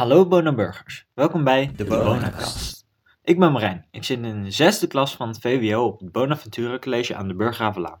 [0.00, 2.86] Hallo Bonenburgers, welkom bij de Bonacast.
[3.22, 6.78] Ik ben Marijn, ik zit in de zesde klas van het VWO op het Bonaventura
[6.78, 8.00] College aan de Burggravenlaan.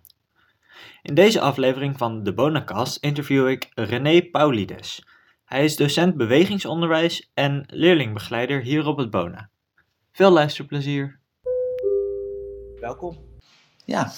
[1.02, 5.06] In deze aflevering van de Bonacast interview ik René Paulides.
[5.44, 9.50] Hij is docent bewegingsonderwijs en leerlingbegeleider hier op het Bona.
[10.12, 11.20] Veel luisterplezier.
[12.80, 13.18] Welkom.
[13.84, 14.12] Ja,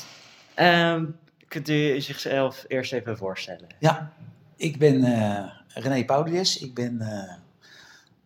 [0.55, 1.07] Ehm,
[1.49, 3.67] kunt u zichzelf eerst even voorstellen?
[3.79, 4.13] ja.
[4.57, 6.59] ik ben eh, René Paulius.
[6.59, 7.35] Ik ben eh,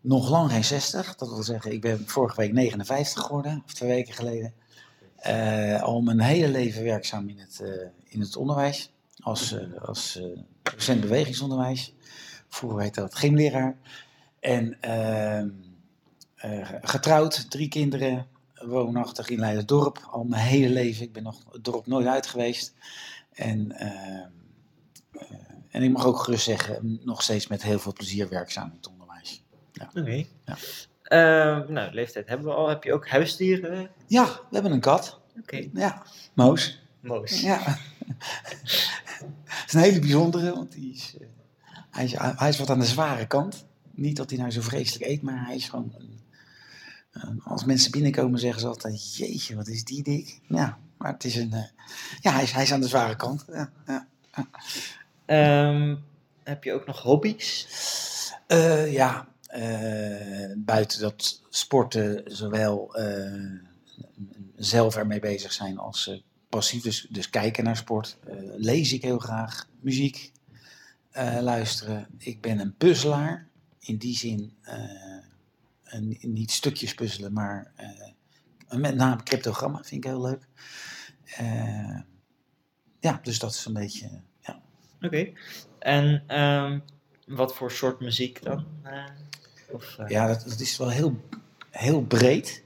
[0.06, 1.15] nog lang geen 60.
[1.15, 4.55] Dat wil zeggen, ik ben vorige week 59 geworden, of twee weken geleden.
[5.16, 8.92] Eh, al mijn hele leven werkzaam in het, eh, in het onderwijs.
[9.23, 10.20] Als, eh, als
[10.62, 11.95] docent bewegingsonderwijs.
[12.48, 13.77] Vroeger heette dat gymleraar.
[14.41, 15.48] En ehm,
[16.36, 20.09] eh, getrouwd, drie kinderen, woonachtig in Leiderdorp.
[20.11, 21.05] Al mijn hele leven.
[21.05, 22.75] Ik ben nog het dorp nooit uit geweest.
[23.33, 24.30] En, ehm,
[25.12, 25.36] eh,
[25.70, 28.86] en ik mag ook gerust zeggen, nog steeds met heel veel plezier werkzaam in het
[28.86, 28.95] onderwijs.
[29.94, 30.24] Oké.
[30.44, 30.56] Ja.
[31.02, 32.69] Ehm, nou, leeftijd hebben we al.
[32.69, 33.91] Heb je ook huisdieren?
[34.06, 35.20] Ja, we hebben een kat.
[35.41, 35.68] Oké.
[35.74, 36.02] Ja,
[36.34, 36.83] Moos.
[37.00, 37.41] Moos.
[37.41, 37.58] Ja.
[39.46, 41.27] Het is een hele bijzondere, want die is, eh,
[41.91, 43.66] hij, is, hij is wat aan de zware kant.
[43.94, 45.92] Niet dat hij nou zo vreselijk eet, maar hij is gewoon...
[47.44, 50.40] als mensen binnenkomen zeggen ze altijd, jeetje, wat is die dik.
[50.48, 51.52] Ja, maar het is een...
[51.52, 51.62] eh,
[52.20, 53.44] ja, hij is, hij is aan de zware kant.
[53.52, 54.06] Ja, ja.
[55.27, 55.96] Ehm,
[56.44, 57.66] heb je ook nog hobby's?
[58.46, 63.61] Eh, ja, eh, buiten dat sporten zowel eh,
[64.56, 68.17] zelf ermee bezig zijn als eh, passief, dus, dus kijken naar sport,
[68.56, 70.33] lees ik heel graag, muziek
[71.41, 72.06] luisteren.
[72.19, 74.52] Ik ben een puzzelaar, in die zin
[75.84, 77.72] een- niet stukjes puzzelen, maar
[78.69, 80.47] met name cryptogrammen vind ik heel leuk.
[83.00, 84.61] Ja, dus dat is een beetje, ja.
[85.02, 85.33] Oké.
[85.78, 86.78] En ehm,
[87.27, 88.64] wat voor soort muziek dan?
[88.83, 89.05] Eh,
[89.70, 91.20] of, eh, Ja, dat, is wel heel,
[91.70, 92.62] heel breed.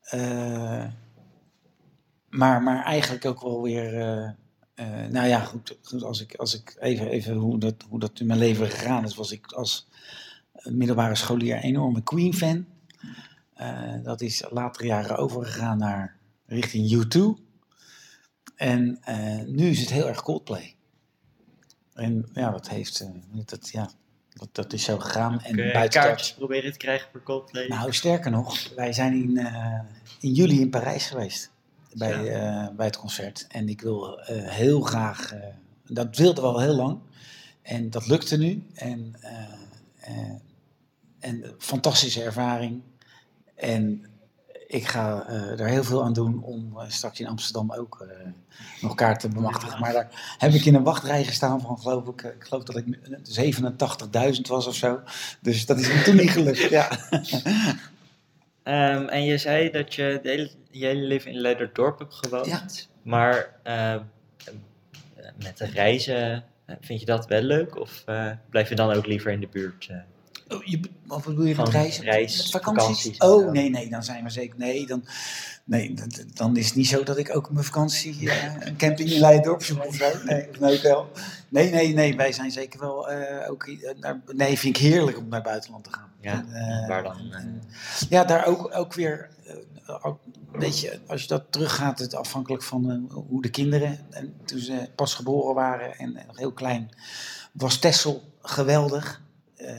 [0.00, 0.86] Eh,
[2.28, 3.92] maar, maar eigenlijk ook wel weer.
[5.10, 8.38] nou ja, goed, als ik, als ik even, even hoe, dat, hoe dat in mijn
[8.38, 9.88] leven gegaan is, was ik als
[10.62, 12.66] middelbare scholier een enorme Queen-fan.
[14.02, 17.20] Dat is latere jaren overgegaan naar richting U2.
[18.56, 19.00] En
[19.46, 20.76] nu is het heel erg Coldplay.
[21.94, 23.00] En ja, dat heeft.
[23.00, 23.08] eh,
[23.44, 23.90] dat, ja,
[24.34, 25.40] dat, dat is zo gegaan.
[25.42, 27.66] En eh, buiten dat- kaartjes proberen te krijgen voor Coldplay?
[27.68, 29.80] nou, sterker nog, wij zijn in, eh,
[30.20, 31.50] in juli in Parijs geweest.
[31.94, 33.46] Bij, eh, bij het concert.
[33.48, 35.32] En ik wil eh, heel graag.
[35.86, 36.98] dat wilde wel heel lang.
[37.62, 38.66] En dat lukte nu.
[38.74, 39.14] En,
[41.18, 42.82] en fantastische ervaring.
[43.54, 44.04] En
[44.72, 48.30] ik ga eh, er heel veel aan doen om eh, straks in Amsterdam ook eh,
[48.80, 49.80] nog kaarten te bemachtigen.
[49.80, 52.84] Maar daar heb ik in een wachtrij gestaan van, geloof ik, ik geloof dat ik
[54.34, 55.00] 87.000 was of zo.
[55.40, 56.58] Dus dat is me toen niet gelukt.
[56.58, 56.88] Ja.
[58.62, 62.46] Ehm, en je zei dat je de hele, je hele leven in Leiderdorp hebt gewoond.
[62.46, 62.62] Ja.
[63.02, 63.60] Maar
[65.42, 66.44] met de reizen,
[66.80, 67.80] vind je dat wel leuk?
[67.80, 68.04] Of
[68.50, 69.90] blijf je dan ook liever in de buurt?
[70.54, 72.04] Oh, je, wat bedoel je met reizen?
[72.04, 73.18] reis, met vakanties?
[73.18, 74.58] Oh, nee, nee, dan zijn we zeker.
[74.58, 75.04] Nee, dan,
[75.64, 78.76] nee, dan- dan is het niet zo dat ik ook op mijn vakantie eh, een
[78.76, 80.10] camping in Leidendorp zoek of zo.
[80.24, 81.10] Nee, of een hotel.
[81.48, 83.64] Nee, nee, nee, wij zijn zeker wel eh, ook.
[83.66, 86.10] eh, naar, nee, vind ik heerlijk om naar het buitenland te gaan.
[86.20, 87.20] Ja, En, waar dan?
[88.08, 90.18] ja, daar ook, ook weer, eh, ook,
[90.52, 94.88] weet je, als je dat teruggaat, het afhankelijk van hoe de kinderen, en toen ze
[94.94, 96.90] pas geboren waren en, nog heel klein,
[97.52, 99.20] was Texel geweldig.
[99.56, 99.70] Eh,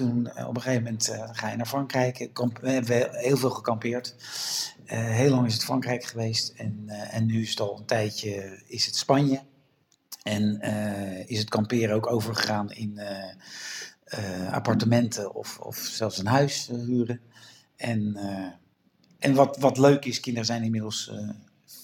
[0.00, 3.36] toen eh, op een gegeven moment eh, ga je naar Frankrijk, eh, we hebben heel
[3.36, 4.14] veel gekampeerd.
[4.84, 8.86] Heel lang is het Frankrijk geweest en, en nu is het al een tijdje is
[8.86, 9.40] het Spanje.
[10.22, 10.60] En
[11.26, 13.00] is het kamperen ook overgegaan in
[14.50, 17.20] appartementen of, of zelfs een huis huren.
[17.76, 18.16] En,
[19.18, 21.28] en wat, wat leuk is, kinderen zijn inmiddels eh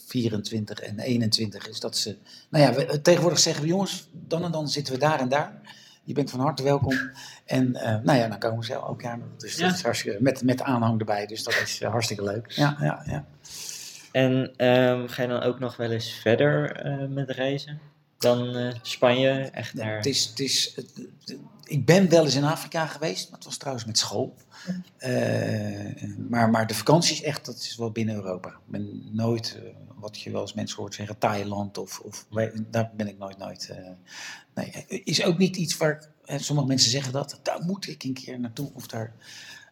[0.07, 2.17] 24 en 21, is dat ze...
[2.51, 5.61] Nou ja, tegenwoordig zeggen we, jongens, dan en dan zitten we daar en daar.
[6.07, 7.11] Je bent van harte welkom.
[7.45, 8.73] En eh, nou ja, dan komen ze
[9.03, 9.29] jaar nog.
[9.37, 9.67] Dus Ja.
[9.67, 12.51] dat is hartstikke, met, met aanhang erbij, dus dat is eh, hartstikke leuk.
[12.51, 13.25] Ja, ja, ja.
[14.13, 17.81] En ehm, ga je dan ook nog wel eens verder eh, met reizen?
[18.19, 19.97] Dan Spanje, echt naar...
[19.97, 21.37] Het is, het is, het-
[21.67, 24.35] ik ben wel eens in Afrika geweest, maar het was trouwens met school.
[24.97, 28.49] Eh, maar, maar de vakanties echt, dat is wel binnen Europa.
[28.49, 32.27] Ik ben nooit, eh, wat je wel eens mensen hoort zeggen, Thailand of, of
[32.71, 33.69] daar ben ik nooit, nooit.
[33.71, 33.89] eh,
[34.55, 38.41] nee, is ook niet iets waar, sommige mensen zeggen dat, daar moet ik een keer
[38.41, 39.13] naartoe of daar.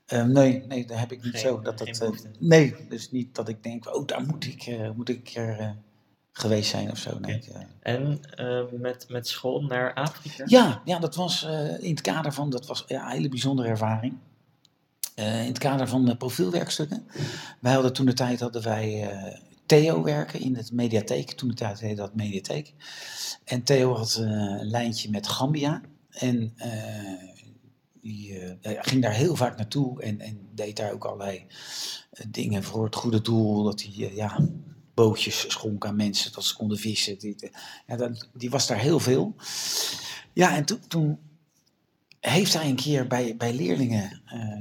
[0.06, 1.60] eh, nee, nee, daar heb ik niet Geen- zo.
[1.60, 5.28] Dat dat, nee, dus niet dat ik denk, oh, daar moet ik, moet ik
[6.36, 7.18] geweest zijn of zo.
[7.18, 7.42] Nee,
[7.80, 10.44] En eh, met, met school naar Afrika?
[10.46, 13.68] Ja, ja, dat was eh, in het kader van, dat was ja, een hele bijzondere
[13.68, 14.14] ervaring.
[15.14, 17.06] Eh, in het kader van profielwerkstukken.
[17.60, 19.10] Wij hadden toen de tijd hadden wij
[19.66, 21.32] Theo werken in het mediatheek.
[21.32, 22.72] Toen de tijd heette dat mediatheek.
[23.44, 25.80] En Theo had een lijntje met Gambia.
[26.10, 26.54] En
[28.00, 31.46] die ging daar heel vaak naartoe en, en deed daar ook allerlei
[32.28, 33.62] dingen voor het goede doel.
[33.62, 34.48] Dat hij ja,
[34.94, 37.18] bootjes schonk aan mensen, dat ze konden vissen.
[37.18, 37.50] Die,
[37.86, 39.34] ja, dat, die was daar heel veel.
[40.32, 41.18] Ja, en toen,
[42.20, 44.58] heeft hij een keer bij, bij leerlingen, eh,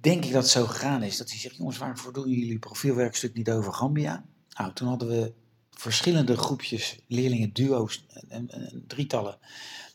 [0.00, 3.34] denk ik dat het zo gegaan is, dat hij zegt, jongens, waarvoor doen jullie profielwerkstuk
[3.34, 4.24] niet over Gambia?
[4.50, 5.32] Nou, toen hadden we
[5.70, 9.38] verschillende groepjes leerlingen, duo's en, en- en drietallen,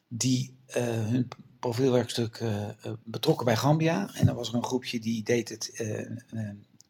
[0.07, 1.27] die eh, hun
[1.59, 2.67] profielwerkstuk eh,
[3.03, 4.13] betrokken bij Gambia.
[4.13, 5.83] En dan was er een groepje die deed het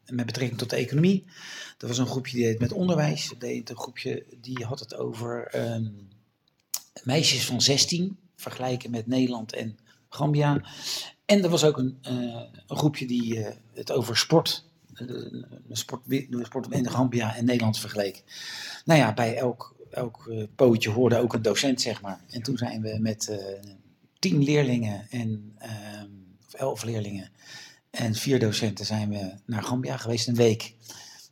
[0.10, 1.26] met betrekking tot de economie.
[1.78, 3.30] Er was een groepje die deed met onderwijs.
[3.30, 5.86] Er deed een groepje die had het over ehm,
[7.04, 9.78] meisjes van 16, vergelijken met Nederland en
[10.10, 10.62] Gambia.
[11.26, 16.02] En er was ook een, eh, groepje die eh, het over sport, de sport,
[16.42, 18.24] sport in Gambia en Nederland vergeleek.
[18.86, 22.22] Nou ja, bij elk, elk pootje hoorde ook een docent, zeg maar.
[22.30, 23.40] En toen zijn we met
[24.20, 26.08] tien leerlingen en ehm,
[26.48, 27.32] of elf leerlingen
[27.90, 30.74] en vier docenten zijn we naar Gambia geweest een week.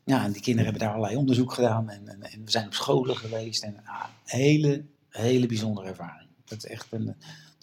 [0.04, 2.74] Ja, en die kinderen hebben daar allerlei onderzoek gedaan en, en, en we zijn op
[2.74, 3.64] scholen geweest.
[3.64, 6.30] En ah, hele, hele bijzondere ervaring.
[6.46, 7.06] Dat is echt een,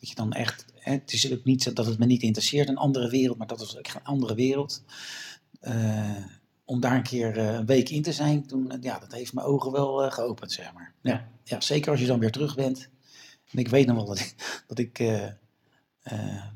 [0.03, 2.77] dat je dan echt, hè, het is ook niet dat het me niet interesseert, een
[2.77, 4.83] andere wereld, maar dat was echt een andere wereld.
[5.61, 6.17] Eh,
[6.65, 9.33] om daar een keer eh, een week in te zijn, toen, eh, ja, dat heeft
[9.33, 10.95] mijn ogen wel geopend, zeg maar.
[11.03, 12.89] Ja, ja, zeker als je dan weer terug bent.
[13.51, 14.99] En ik weet nog wel dat ik, dat ik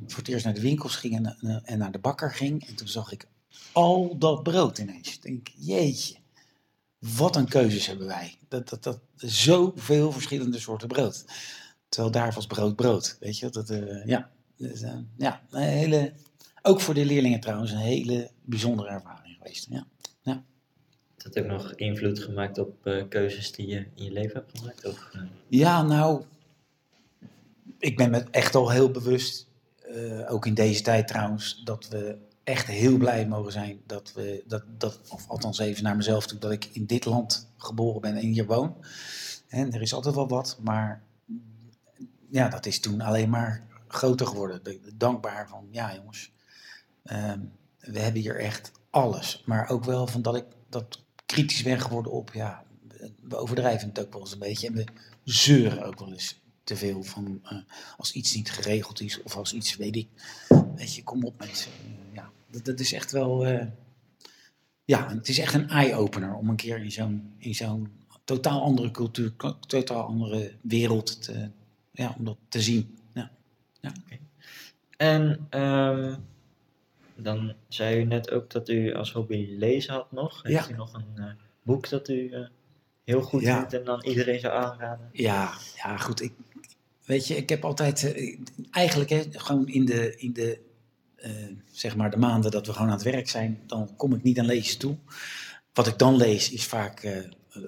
[0.07, 2.67] voor het eerst naar de winkels ging en, eh, en naar de bakker ging.
[2.67, 3.27] En toen zag ik
[3.73, 5.15] al dat brood ineens.
[5.15, 6.17] Ik denk, jeetje,
[6.99, 8.35] wat een keuzes hebben wij.
[8.49, 11.25] Dat, dat, dat, zoveel verschillende soorten brood.
[11.89, 13.51] Terwijl daar was brood brood, weet je.
[13.51, 16.13] Dat, eh, ja, dus, eh, ja, een hele,
[16.63, 19.67] ook voor de leerlingen trouwens, een hele bijzondere ervaring geweest.
[19.71, 19.87] Ja.
[21.27, 24.59] Heeft dat ook nog invloed gemaakt op eh, keuzes die je in je leven hebt
[24.59, 24.87] gemaakt?
[24.87, 26.23] Of, eh, Ja, nou,
[27.79, 29.49] ik ben me echt al heel bewust,
[29.95, 34.45] eh, ook in deze tijd trouwens, dat we echt heel blij mogen zijn dat we,
[34.47, 38.15] dat, dat, of althans even naar mezelf toe, dat ik in dit land geboren ben
[38.17, 38.77] en hier woon.
[39.49, 41.03] En er is altijd wel wat, maar
[42.31, 44.65] ja, dat is toen alleen maar groter geworden.
[44.65, 46.33] De- Dankbaar van, ja jongens,
[47.03, 47.41] ehm,
[47.79, 49.43] we hebben hier echt alles.
[49.47, 52.65] Maar ook wel van dat ik dat kritisch ben geworden op, ja,
[53.23, 54.67] we overdrijven het ook wel eens een beetje.
[54.67, 54.85] En we
[55.25, 57.59] zeuren ook wel eens te veel van eh,
[57.97, 60.09] als iets niet geregeld is of als iets, weet ik,
[60.77, 61.71] weet je, kom op mensen.
[62.13, 63.67] Ja, dat, dat is echt wel, eh,
[64.85, 67.91] ja, het is echt een eye-opener om een keer in zo'n, in zo'n
[68.25, 69.33] totaal andere cultuur,
[69.67, 71.51] totaal andere wereld te,
[71.93, 72.99] ja, om dat te zien.
[73.15, 73.31] Ja.
[74.97, 76.15] En ehm,
[77.17, 80.43] dan zei u net ook dat u als hobby lezen had nog.
[80.43, 80.75] Heeft Ja.
[80.75, 81.31] u nog een eh,
[81.63, 82.35] boek dat u
[83.05, 83.59] heel goed Ja.
[83.59, 85.09] vindt en dan iedereen zou aanraden?
[85.13, 86.21] Ja, ja, goed.
[86.23, 86.33] Ik,
[87.07, 88.39] weet je, ik heb altijd, eh,
[88.71, 90.59] eigenlijk hè, gewoon in de, in de,
[91.17, 91.31] eh,
[91.73, 94.39] zeg maar de maanden dat we gewoon aan het werk zijn, dan kom ik niet
[94.39, 94.97] aan lezen toe.
[95.73, 97.19] Wat ik dan lees is vaak eh,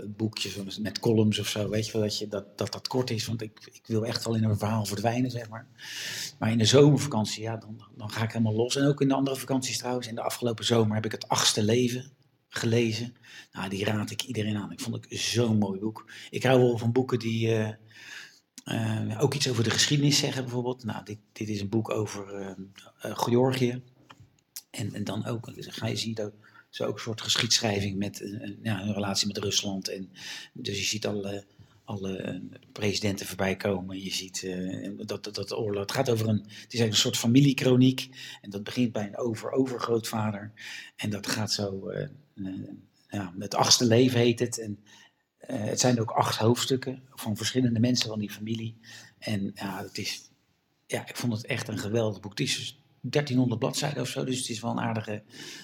[0.06, 3.26] boekjes met columns of zo, weet je wel, dat je, dat, dat, dat kort is,
[3.26, 5.66] want ik, ik wil echt wel in een verhaal verdwijnen, zeg maar.
[6.38, 8.76] Maar in de zomervakantie, ja, dan, dan ga ik helemaal los.
[8.76, 10.06] En ook in de andere vakanties trouwens.
[10.06, 12.12] In de afgelopen zomer heb ik het achtste leven
[12.48, 13.16] gelezen.
[13.52, 14.72] Nou, die raad ik iedereen aan.
[14.72, 16.10] Ik vond het zo'n mooi boek.
[16.30, 17.76] Ik hou wel van boeken die
[18.68, 20.84] eh, ook iets over de geschiedenis zeggen, bijvoorbeeld.
[20.84, 22.50] Nou, dit, dit is een boek over eh,
[23.00, 23.82] eh, Georgië.
[24.70, 26.32] En, en dan ook, ga je zien dat
[26.78, 29.88] ook een soort geschiedschrijving met ja, een relatie met Rusland.
[29.88, 30.10] En,
[30.52, 31.44] dus je ziet alle,
[31.84, 34.02] alle presidenten voorbij komen.
[34.02, 34.48] Je ziet
[35.06, 35.50] dat, dat, dat.
[35.74, 36.36] Het gaat over een.
[36.36, 38.08] Het is eigenlijk een soort familiekroniek.
[38.40, 40.52] En dat begint bij een over-overgrootvader.
[40.96, 41.88] En dat gaat zo.
[41.88, 42.52] eh,
[43.08, 44.58] ja, het achtste leven heet het.
[44.58, 44.78] En
[45.38, 48.76] het zijn ook acht hoofdstukken van verschillende mensen van die familie.
[49.18, 50.30] En ja, het is,
[50.86, 52.30] ja, ik vond het echt een geweldig boek.
[52.30, 55.22] Het is dus 1300 bladzijden of zo, dus het is wel een aardige,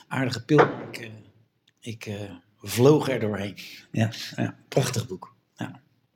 [0.09, 0.59] aardige pil.
[0.61, 1.09] Ik, eh,
[1.81, 3.57] ik eh, vloog er doorheen.
[3.93, 5.33] Ja, ja, prachtig boek.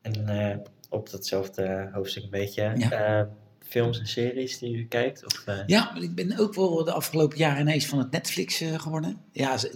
[0.03, 0.57] En eh,
[0.89, 2.91] op datzelfde hoofdstuk een beetje Ja.
[3.21, 3.27] eh,
[3.67, 5.25] films en series die u kijkt?
[5.25, 8.81] Of, eh, Ja, ik ben ook wel de afgelopen jaren ineens van het Netflix eh,
[8.81, 9.21] geworden.
[9.33, 9.71] Ja, eh,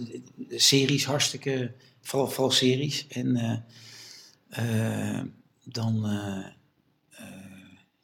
[0.49, 1.73] series, hartstikke,
[2.03, 3.07] vooral, series.
[3.07, 5.25] En eh, eh,
[5.63, 6.45] dan, eh,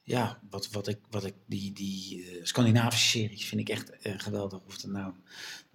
[0.04, 4.60] ja, wat, wat ik, wat ik die, die Scandinavische series vind ik echt geweldig.
[4.68, 5.14] Of het nou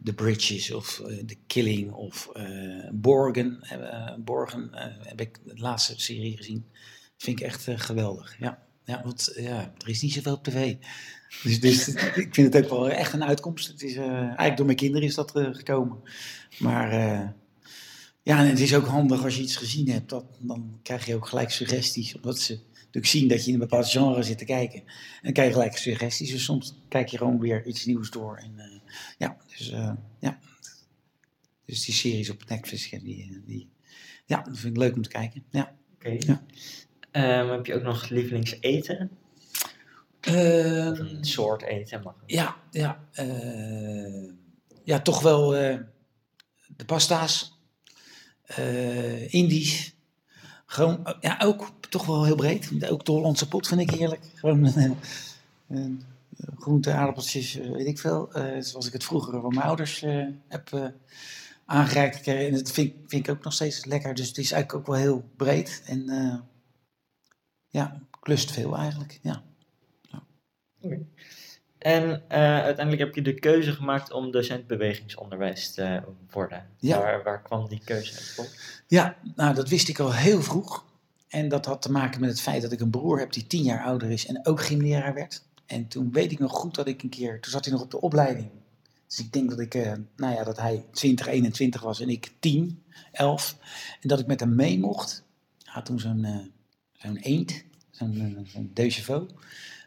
[0.04, 2.33] The Bridges of The Killing of
[2.93, 3.64] Borgen.
[4.25, 4.69] Borgen
[5.02, 6.66] heb ik de laatste serie gezien.
[7.16, 8.38] Vind ik echt geweldig.
[8.38, 8.62] Ja.
[8.87, 10.76] Ja, want ja, er is niet zoveel op tv.
[11.43, 11.88] Dus, dus
[12.25, 13.66] ik vind het ook wel echt een uitkomst.
[13.66, 16.00] Het is, eigenlijk door mijn kinderen is dat gekomen.
[16.59, 17.35] Maar
[18.25, 20.09] ja, en het is ook handig als je iets gezien hebt.
[20.09, 22.14] Dat, dan krijg je ook gelijk suggesties.
[22.16, 24.78] Omdat ze natuurlijk zien dat je in een bepaald genre zit te kijken.
[24.78, 26.31] En dan krijg je gelijk suggesties.
[26.31, 28.37] Dus soms kijk je gewoon weer iets nieuws door.
[28.37, 28.81] En, uh,
[29.19, 30.38] ja, dus, uh, ja.
[31.64, 33.71] Dus die series op Netflix, die, die,
[34.26, 35.45] ja, dat vind ik leuk om te kijken.
[35.50, 35.76] Ja.
[35.95, 36.09] Oké.
[36.09, 36.43] Okay.
[37.12, 37.40] Ja.
[37.40, 39.11] Um, heb je ook nog lievelingseten?
[40.28, 42.14] Uh, een soort eten mag.
[42.26, 43.09] Ja, ja.
[44.85, 47.53] Ja, toch wel de pasta's.
[49.28, 49.94] Indisch.
[50.66, 52.90] Gewoon, ja, ook toch wel heel breed.
[52.90, 54.25] Ook de Hollandse pot vind ik heerlijk.
[54.34, 54.73] Gewoon
[55.68, 55.90] uh,
[56.58, 58.38] groente, aardappeltjes, uh, weet ik veel.
[58.38, 60.00] Uh, zoals ik het vroeger van mijn ouders
[60.49, 60.92] heb
[61.64, 64.14] aangereikt En dat vind, vind, ik ook nog steeds lekker.
[64.14, 65.82] Dus het is eigenlijk ook wel heel breed.
[65.87, 66.04] En
[67.68, 69.18] ja, klust veel eigenlijk.
[69.23, 69.42] Ja.
[71.85, 76.67] En uiteindelijk heb je de keuze gemaakt om docent bewegingsonderwijs te worden.
[76.79, 76.99] Ja.
[76.99, 80.85] Waar, waar kwam die keuze uit Ja, nou dat wist ik al heel vroeg.
[81.29, 83.62] En dat had te maken met het feit dat ik een broer heb die tien
[83.62, 85.43] jaar ouder is en ook gymleraar werd.
[85.67, 87.91] En toen weet ik nog goed dat ik een keer, toen zat hij nog op
[87.91, 88.50] de opleiding.
[89.07, 92.33] Dus ik denk dat ik, uh, nou ja, dat hij 20, 21 was en ik
[92.38, 93.57] 10, 11.
[94.00, 95.25] En dat ik met hem mee mocht.
[95.62, 96.37] Hij had toen zo'n uh,
[96.93, 98.14] zo'n eend, zo'n
[98.75, 99.21] uh.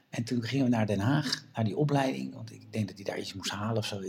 [0.09, 2.33] En toen gingen we naar Den Haag, naar die opleiding.
[2.33, 4.01] Want ik denk dat hij daar iets moest halen of zo.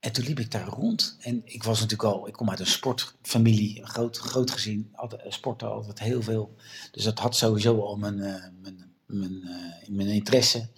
[0.00, 1.16] En toen liep ik daar rond.
[1.20, 4.90] En ik was natuurlijk al, ik kom uit een sportfamilie, groot, groot gezin.
[4.92, 6.54] Altijd, eh, sporten altijd heel veel.
[6.90, 10.68] Dus dat had sowieso al mijn, uh, mijn, mijn, uh, mijn interesse.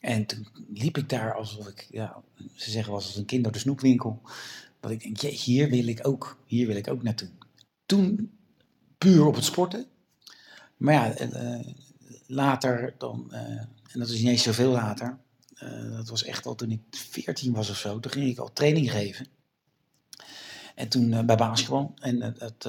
[0.00, 2.22] En toen liep ik daar alsof ik, ja,
[2.54, 4.20] ze zeggen was als een kind door de snoepwinkel.
[4.80, 7.28] Dat ik denk, je, hier wil ik ook, hier wil ik ook naartoe.
[7.86, 8.30] Toen
[8.98, 9.86] puur op het sporten.
[10.76, 11.14] Maar ja,
[12.26, 15.18] later dan, en dat is niet eens zoveel later,
[15.62, 18.00] uh, dat was echt al toen ik 14 was of zo.
[18.00, 19.26] Toen ging ik al training geven.
[20.74, 21.94] En toen uh, bij basketbal.
[22.00, 22.68] En het,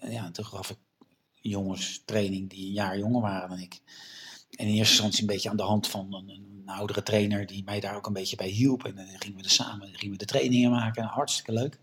[0.00, 0.78] ja, toen gaf ik
[1.34, 3.80] jongens training die een jaar jonger waren dan ik.
[4.50, 7.64] En in eerste instantie een beetje aan de hand van een, een oudere trainer die
[7.64, 8.84] mij daar ook een beetje bij hielp.
[8.84, 11.04] En dan gingen we er samen gingen we de trainingen maken.
[11.04, 11.78] Hartstikke leuk.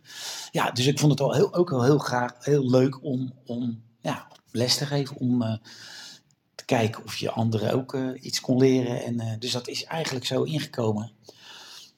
[0.52, 3.84] Ja, dus ik vond het al heel, ook wel heel graag heel leuk om, om
[4.02, 5.18] ja, les te geven.
[5.18, 5.60] Om
[6.66, 9.04] kijken of je anderen ook uh, iets kon leren.
[9.04, 11.12] En, uh, dus dat is eigenlijk zo ingekomen.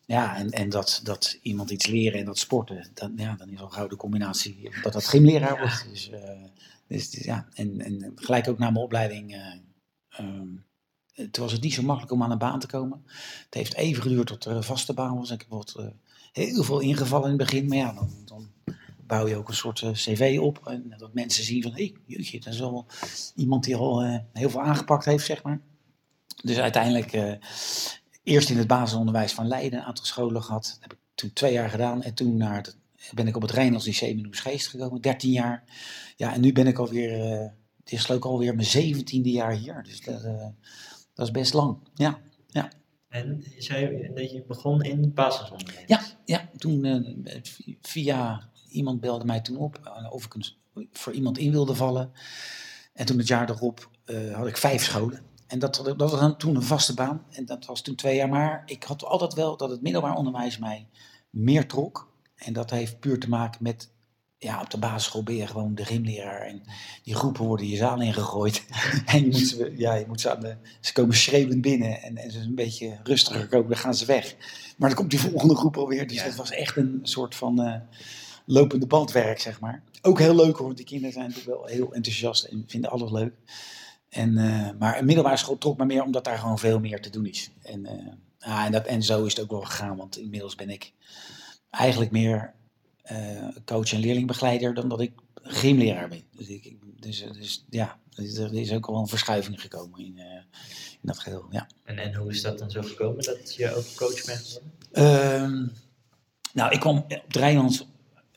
[0.06, 3.60] Ja, en, en dat, dat iemand iets leren en dat sporten, dan, ja, dan is
[3.60, 5.88] al gauw de combinatie dat dat gymleraar wordt.
[5.90, 6.20] Dus, uh,
[6.88, 9.56] dus, dus, ja, en, en gelijk ook na mijn opleiding,
[10.20, 10.66] um,
[11.16, 13.04] toen was het niet zo makkelijk om aan een baan te komen.
[13.46, 15.32] Het heeft even geduurd tot er een vaste baan was.
[15.32, 15.76] Ik heb wat,
[16.32, 18.50] heel veel ingevallen in het begin, maar ja, dan, dan
[19.08, 20.68] bouw je ook een soort uh, cv op.
[20.68, 22.86] En dat mensen zien van, hé, hey, jeetje, dat is wel
[23.36, 25.62] iemand die al uh, heel veel aangepakt heeft, zeg maar.
[26.44, 27.34] Dus uiteindelijk uh,
[28.24, 30.64] eerst in het basisonderwijs van Leiden een aantal scholen gehad.
[30.64, 32.04] Dat heb ik toen twee jaar gedaan.
[32.04, 32.74] En toen naar
[33.14, 35.64] ben ik op het Rijnlands Lyceum in Geest gekomen, 13 jaar.
[36.16, 37.20] Ja, en nu ben ik alweer,
[37.80, 39.84] het is ik alweer mijn zeventiende jaar hier.
[39.84, 40.22] Dus dat,
[41.14, 42.20] dat is best lang, ja.
[42.48, 42.72] ja.
[43.10, 45.88] En je zei dat je begon in het basisonderwijs?
[45.88, 47.28] Ja, ja toen
[47.82, 50.46] via iemand belde mij toen op eh, of ik een,
[50.92, 52.12] voor iemand in wilde vallen.
[52.94, 55.22] En toen het jaar erop uh, had ik vijf scholen.
[55.48, 57.26] En dat, dat was dan toen een vaste baan.
[57.30, 58.30] En dat was toen twee jaar.
[58.30, 60.88] Maar ik had altijd wel dat het middelbaar onderwijs mij
[61.30, 62.14] meer trok.
[62.36, 63.94] En dat heeft puur te maken met
[64.38, 66.42] ja, op de basisschool ben je gewoon de gymleraar.
[66.42, 66.62] En
[67.04, 68.66] die groepen worden je zaal ingegooid.
[69.06, 72.02] en je moet ze, ja, je moet ze, aan de, ze komen schreeuwend binnen.
[72.02, 74.36] En, en ze zijn een beetje rustiger komen, dan gaan ze weg.
[74.78, 76.08] Maar dan komt die volgende groep alweer.
[76.08, 76.26] Dus ja.
[76.26, 77.62] dat was echt een soort van...
[77.62, 77.76] Uh,
[78.46, 79.84] lopende bandwerk, zeg maar.
[80.02, 83.12] Ook heel leuk hoor, want die kinderen zijn natuurlijk wel heel enthousiast en vinden alles
[83.12, 83.34] leuk.
[84.10, 87.10] En, uh, maar een middelbare school trok me meer omdat daar gewoon veel meer te
[87.10, 87.52] doen is.
[87.62, 87.92] En, uh,
[88.40, 90.94] ah, en, dat, en zo is het ook wel gegaan, want inmiddels ben ik
[91.70, 92.54] eigenlijk meer
[93.12, 96.24] uh, coach en leerlingbegeleider dan dat ik gymleraar ben.
[96.32, 101.20] Dus, ik, dus, dus ja, er is ook wel een verschuiving gekomen in, in dat
[101.20, 101.46] geheel.
[101.52, 101.68] Ja.
[101.84, 104.72] En, en hoe is dat dan zo gekomen dat je ook coach bent geworden?
[104.92, 105.68] Ehm,
[106.54, 107.86] nou, ik kwam op Rijnlands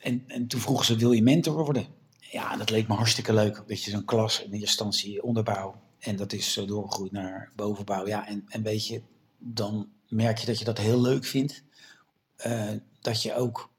[0.01, 1.85] en, en toen vroegen ze, wil je mentor worden?
[2.19, 3.63] Ja, dat leek me hartstikke leuk.
[3.67, 5.81] Dat je zo'n klas in instantie onderbouw.
[5.99, 8.07] En dat is zo doorgegroeid naar bovenbouw.
[8.07, 9.01] Ja, en, en weet je,
[9.37, 11.63] dan merk je dat je dat heel leuk vindt.
[12.45, 13.69] Uh, dat je ook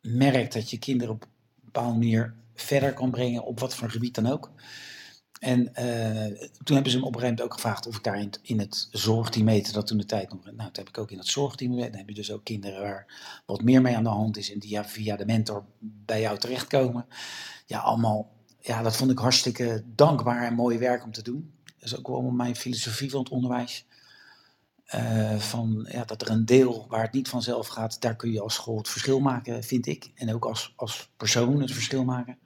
[0.00, 1.28] merkt dat je kinderen op een
[1.64, 4.50] bepaalde manier verder kan brengen, op wat voor gebied dan ook.
[5.38, 8.26] En eh, toen hebben ze me op een gegeven moment ook gevraagd of ik daar
[8.42, 10.44] in, het- zorgteam heette dat toen de tijd nog.
[10.44, 11.76] Nou, dat heb ik ook in het zorgteam.
[11.76, 13.06] Dan heb je dus ook kinderen waar
[13.46, 17.06] wat meer mee aan de hand is en die via de mentor bij jou terechtkomen.
[17.66, 21.52] Ja, allemaal, ja, dat vond ik hartstikke dankbaar en mooi werk om te doen.
[21.64, 23.86] Dat is ook wel mijn filosofie van het onderwijs.
[24.86, 28.40] Eh, van, ja, dat er een deel waar het niet vanzelf gaat, daar kun je
[28.40, 30.10] als school het verschil maken, vind ik.
[30.14, 32.38] En ook als, als persoon het verschil maken.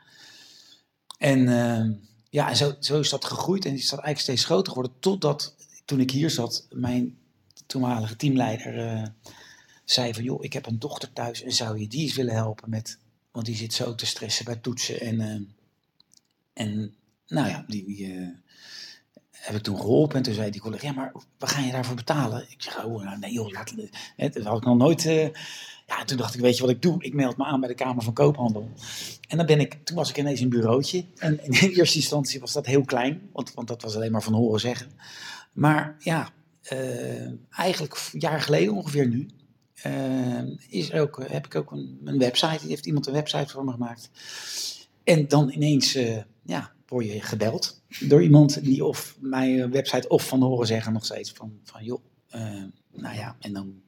[1.18, 1.88] En eh,
[2.30, 4.96] ja, en zo, zo is dat gegroeid en is dat eigenlijk steeds groter geworden.
[5.00, 7.18] Totdat toen ik hier zat, mijn
[7.66, 9.06] toenmalige teamleider eh,
[9.84, 10.24] zei van...
[10.24, 12.98] joh, ik heb een dochter thuis en zou je die eens willen helpen met...
[13.30, 15.00] want die zit zo te stressen bij toetsen.
[15.00, 15.40] En, eh,
[16.52, 16.94] en
[17.26, 18.28] nou ja, die, eh,
[19.30, 20.16] heb ik toen geholpen.
[20.16, 22.46] En toen zei die collega, ja, maar wat ga je daarvoor betalen?
[22.48, 23.74] Ik zeg, oh, nou, nee joh, laat,
[24.16, 25.32] hè, dat had ik nog nooit...
[25.90, 26.96] ja, toen dacht ik, weet je wat ik doe?
[26.98, 28.70] Ik meld me aan bij de Kamer van Koophandel.
[29.28, 31.04] En dan ben ik, toen was ik ineens een bureautje.
[31.16, 34.32] En in eerste instantie was dat heel klein, want, want dat was alleen maar van
[34.32, 34.90] horen zeggen.
[35.52, 36.30] Maar ja,
[36.62, 39.28] eh, eigenlijk jaar geleden ongeveer nu,
[39.74, 42.66] eh, is ook, heb ik ook een, een website.
[42.66, 44.10] Heeft iemand een website voor me gemaakt.
[45.04, 50.26] En dan ineens, eh, ja, word je gebeld door iemand die of mijn website of
[50.26, 52.02] van horen zeggen nog steeds van, van joh,
[52.92, 53.82] nou ja, en dan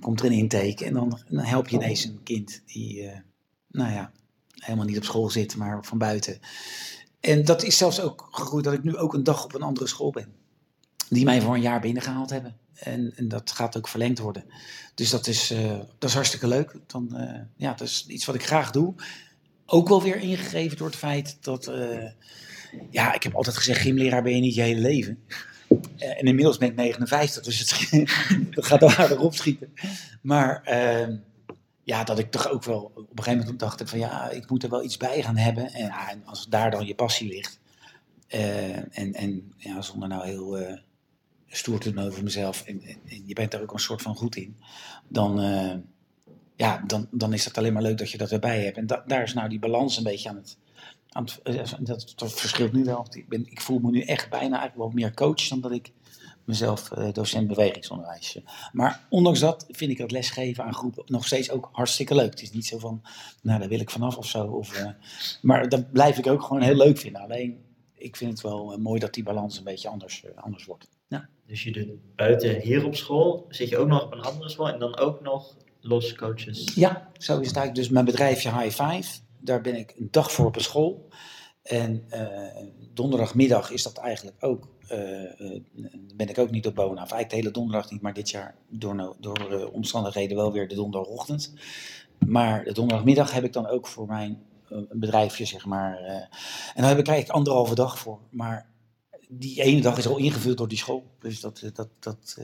[0.00, 3.18] komt er een intake en dan, dan help je ineens een kind die, eh,
[3.70, 4.12] nou ja,
[4.54, 6.40] helemaal niet op school zit, maar van buiten.
[7.20, 9.86] En dat is zelfs ook gegroeid dat ik nu ook een dag op een andere
[9.86, 10.32] school ben.
[11.08, 12.56] Die mij voor een jaar binnengehaald hebben.
[12.74, 14.44] En, en dat gaat ook verlengd worden.
[14.94, 16.74] Dus dat is, eh, dat is hartstikke leuk.
[16.86, 18.94] Dan, eh, ja, dat is iets wat ik graag doe.
[19.66, 21.66] Ook wel weer ingegeven door het feit dat...
[21.66, 22.10] eh,
[22.90, 25.18] ja, ik heb altijd gezegd, gymleraar ben je niet je hele leven.
[25.98, 27.70] Eh, en inmiddels ben ik 59, dus het,
[28.66, 29.74] gaat al aardig opschieten.
[30.20, 31.16] Maar ehm,
[31.84, 34.62] ja, dat ik toch ook wel op een gegeven moment dacht van ja, ik moet
[34.62, 35.72] er wel iets bij gaan hebben.
[35.72, 35.92] En,
[36.24, 37.60] als daar dan je passie ligt,
[38.26, 40.78] eh, en, en ja, zonder nou heel eh,
[41.46, 44.36] stoer te doen over mezelf, en, en, je bent daar ook een soort van goed
[44.36, 44.56] in,
[45.08, 45.40] dan,
[46.56, 48.76] ja, dan, dan is het alleen maar leuk dat je dat erbij hebt.
[48.76, 50.56] En da- daar is nou die balans een beetje aan het.
[51.12, 53.06] Eh, dat, dat verschilt nu wel.
[53.10, 55.92] Ik, ben, ik voel me nu echt bijna eigenlijk wel meer coach dan dat ik
[56.44, 58.36] mezelf eh, docent bewegingsonderwijs.
[58.36, 58.42] eh.
[58.72, 62.30] Maar ondanks dat vind ik dat lesgeven aan groepen nog steeds ook hartstikke leuk.
[62.30, 63.02] Het is niet zo van,
[63.42, 64.44] nou daar wil ik vanaf of zo.
[64.46, 64.84] Of,
[65.42, 67.22] maar dat blijf ik ook gewoon heel leuk vinden.
[67.22, 70.88] Alleen, ik vind het wel mooi dat die balans een beetje anders, anders wordt.
[71.08, 71.28] Ja.
[71.46, 74.68] Dus je doet buiten hier op school, zit je ook nog op een andere school
[74.68, 76.74] en dan ook nog los coaches.
[76.74, 77.74] Ja, zo is het eigenlijk.
[77.74, 81.08] Dus mijn bedrijfje High Five, daar ben ik een dag voor op een school.
[81.62, 85.62] En eh, donderdagmiddag is dat eigenlijk ook, eh, eh,
[86.14, 86.92] ben ik ook niet op Bona.
[86.92, 90.74] Of eigenlijk de hele donderdag niet, maar dit jaar door, door omstandigheden wel weer de
[90.74, 91.52] donderdagochtend.
[92.26, 94.42] Maar de donderdagmiddag heb ik dan ook voor mijn
[94.90, 95.96] bedrijfje, zeg maar.
[95.98, 96.28] en
[96.74, 98.18] daar heb ik eigenlijk anderhalve dag voor.
[98.30, 98.66] Maar
[99.28, 101.04] die ene dag is al ingevuld door die school.
[101.18, 102.38] Dus dat, dat, dat,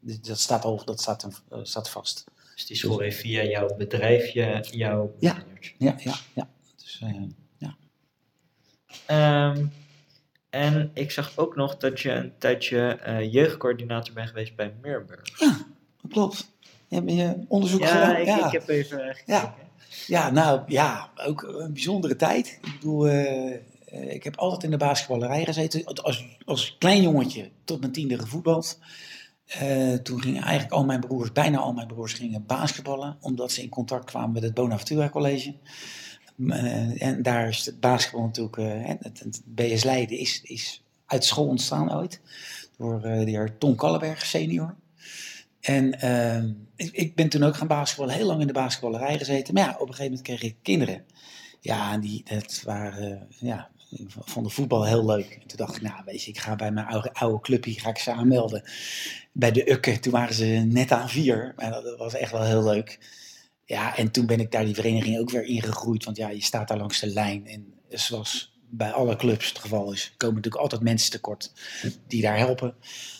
[0.00, 2.24] dat staat al dat staat, staat vast.
[2.54, 5.44] Dus die school heeft via jouw bedrijfje jouw Ja.
[5.78, 6.48] Ja, ja, ja.
[6.76, 7.08] Dus, eh,
[9.06, 9.64] Ehm,
[10.50, 15.38] en ik zag ook nog dat je een tijdje eh, jeugdcoördinator bent geweest bij Meerburg.
[15.38, 16.50] dat klopt.
[16.88, 18.16] Heb je onderzoek Ja, gedaan?
[18.16, 18.46] ik, ja.
[18.46, 19.22] ik heb even gekeken.
[19.26, 19.54] Ja.
[20.06, 22.58] ja, nou ja, ook een bijzondere tijd.
[22.62, 23.60] Ik bedoel, eh, eh,
[24.14, 25.84] ik heb altijd in de basketballerij gezeten.
[25.84, 28.78] Als, als klein jongetje tot mijn tiende gevoetbald.
[29.46, 33.16] Eh, toen gingen eigenlijk al mijn broers, bijna al mijn broers, gingen basketballen.
[33.20, 35.54] Omdat ze in contact kwamen met het Bonaventura College.
[36.48, 41.46] Eh, en daar is het basketbal natuurlijk, eh, het, BS Leiden is, is uit school
[41.46, 42.20] ontstaan ooit.
[42.76, 44.76] Door de heer Tom Kallenberg senior.
[45.62, 46.42] En eh,
[46.76, 49.54] ik, ik ben toen ook gaan basketballen, heel lang in de basketballerij gezeten.
[49.54, 51.04] Maar ja, op een gegeven moment kreeg ik kinderen.
[51.60, 53.60] Ja, die dat waren, eh,
[53.96, 55.38] ja, vonden voetbal heel leuk.
[55.40, 57.88] En toen dacht ik, nou weet je, ik ga bij mijn oude, oude clubje, ga
[57.88, 58.62] ik ze aanmelden.
[59.32, 61.52] Bij de Ukke, toen waren ze net aan vier.
[61.56, 62.98] Maar dat was echt wel heel leuk.
[63.64, 66.04] Ja, en toen ben ik daar die vereniging ook weer ingegroeid.
[66.04, 67.46] Want ja, je staat daar langs de lijn.
[67.46, 71.52] En zoals bij alle clubs het geval is, komen natuurlijk altijd mensen tekort
[72.06, 72.74] die daar helpen.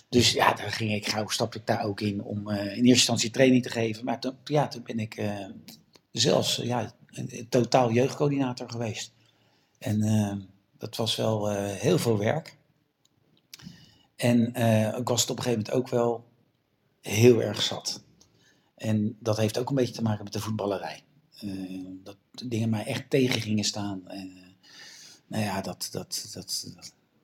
[0.09, 2.89] Dus ja, daar ging ik gauw, stapte ik daar ook in om eh, in eerste
[2.89, 4.05] instantie training te geven.
[4.05, 5.47] Maar toen, ja, toen ben ik eh,
[6.11, 6.93] zelfs ja,
[7.49, 9.13] totaal jeugdcoördinator geweest.
[9.79, 10.37] En eh,
[10.83, 12.57] dat was wel eh, heel veel werk.
[14.17, 16.25] En eh, ik was het op een gegeven moment ook wel
[17.01, 18.03] heel erg zat.
[18.75, 21.03] En dat heeft ook een beetje te maken met de voetballerij.
[21.41, 21.51] Eh,
[22.03, 24.03] dat dingen mij echt tegen gingen staan.
[25.27, 26.65] Nou ja, dat, dat, dat,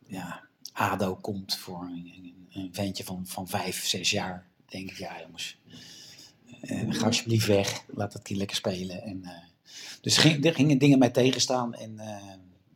[0.07, 4.47] ja, ADO komt voor een, een, ventje van, van vijf, zes jaar.
[4.67, 5.59] denk ik, ja jongens,
[6.89, 7.85] ga alsjeblieft weg.
[7.87, 9.03] Laat dat kind lekker spelen.
[9.03, 9.25] En,
[10.01, 11.75] dus ging, er gingen dingen mij tegenstaan.
[11.75, 11.99] En,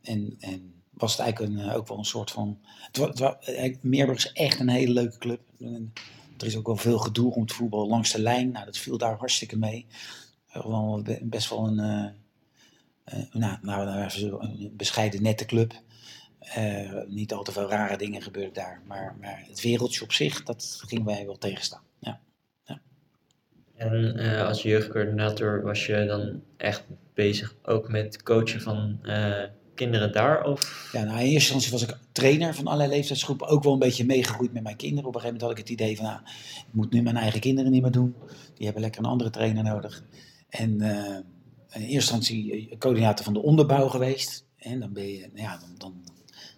[0.01, 2.59] en, en was het eigenlijk een, ook wel een soort van...
[2.87, 5.39] Het wa- het wa- eh, Meerburg is echt een hele leuke club.
[5.59, 5.93] En
[6.37, 8.51] er is ook wel veel gedoe het voetbal langs de lijn.
[8.51, 9.85] Nou, dat viel daar hartstikke mee.
[10.47, 12.09] Eh, Wel be- best wel een, eh,
[13.03, 14.07] eh, nou, nou,
[14.39, 15.73] een bescheiden nette club.
[16.39, 18.81] Eh, niet al te veel rare dingen gebeurden daar.
[18.87, 21.83] Maar, maar het wereldje op zich, dat gingen wij wel tegenstaan.
[21.99, 22.19] Ja.
[23.75, 29.43] En eh, als jeugdcoördinator was je dan echt bezig ook met coachen van eh,
[29.83, 30.43] kinderen daar?
[30.45, 30.89] Of?
[30.91, 33.47] Ja, nou, in eerste instantie was ik trainer van allerlei leeftijdsgroepen.
[33.47, 35.09] Ook wel een beetje meegegroeid met mijn kinderen.
[35.09, 36.19] Op een gegeven moment had ik het idee van, nou,
[36.57, 38.15] ik moet nu mijn eigen kinderen niet meer doen.
[38.53, 40.03] Die hebben lekker een andere trainer nodig.
[40.49, 41.15] En eh,
[41.71, 44.45] in eerste instantie eh, coördinator van de onderbouw geweest.
[44.57, 46.03] En dan ben je, nou ja, dan, dan,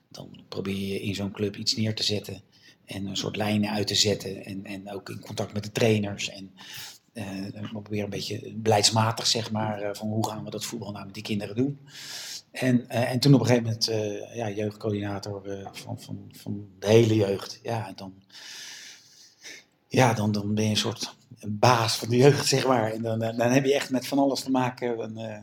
[0.10, 2.42] dan probeer je in zo'n club iets neer te zetten.
[2.86, 4.46] En een soort lijnen uit te zetten.
[4.46, 6.30] En, en ook in contact met de trainers.
[6.30, 6.52] En
[7.16, 10.92] eh, dan probeer een beetje beleidsmatig, zeg maar, eh, van hoe gaan we dat voetbal
[10.92, 11.80] nou met die kinderen doen.
[12.60, 16.68] En, eh, en toen op een gegeven moment eh, ja, jeugdcoördinator eh, van, van, van
[16.80, 17.60] de hele jeugd.
[17.63, 18.13] Ja, en dan,
[19.88, 21.15] ja dan, dan ben je een soort
[21.48, 22.91] baas van de jeugd, zeg maar.
[22.91, 25.18] En dan, dan, heb je echt met van alles te maken.
[25.18, 25.41] Eh,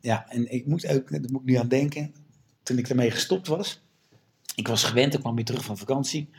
[0.00, 2.14] ja, en ik moet ook, daar moet ik nu aan denken,
[2.62, 3.82] toen ik ermee gestopt was.
[4.54, 6.30] Ik was gewend, ik kwam weer terug van vakantie.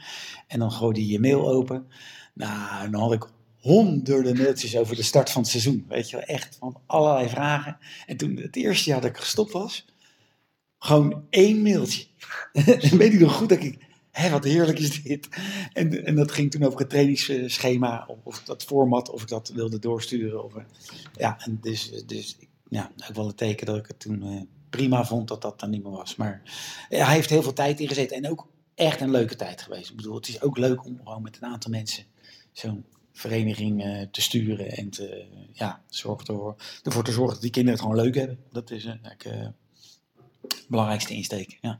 [0.48, 1.88] En dan gooide je je mail open.
[2.34, 3.30] Nou, en dan had ik
[3.60, 5.86] honderden mailtjes over de start van het seizoen.
[5.88, 7.78] Weet je wel, echt van allerlei vragen.
[8.06, 9.86] En toen het eerste jaar dat ik gestopt was,
[10.84, 12.06] gewoon één mailtje.
[12.54, 15.28] en weet ik nog goed dat ik, hé, wat heerlijk is dit.
[15.74, 19.50] En, en dat ging toen over het trainingsschema, of, of dat format, of ik dat
[19.50, 20.44] wilde doorsturen.
[20.44, 20.64] Of, eh,
[21.14, 22.38] ja, en dus, dus
[22.70, 25.70] ja, ook wel een teken dat ik het toen eh, prima vond dat dat dan
[25.70, 26.16] niet meer was.
[26.16, 26.42] Maar
[26.90, 29.90] ja, hij heeft heel veel tijd ingezet en ook echt een leuke tijd geweest.
[29.90, 32.04] Ik bedoel, het is ook leuk om gewoon met een aantal mensen
[32.52, 37.52] zo'n vereniging eh, te sturen en te, ja, zorg ervoor, ervoor te zorgen dat die
[37.52, 38.40] kinderen het gewoon leuk hebben.
[38.52, 39.48] Dat is eh, eh,
[40.68, 41.58] belangrijkste insteek.
[41.62, 41.80] Ja.